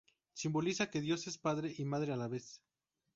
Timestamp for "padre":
1.37-1.75